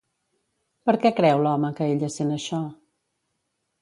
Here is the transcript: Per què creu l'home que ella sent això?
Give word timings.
Per 0.89 0.95
què 1.03 1.11
creu 1.21 1.43
l'home 1.47 1.71
que 1.81 1.91
ella 1.97 2.09
sent 2.17 2.33
això? 2.39 2.63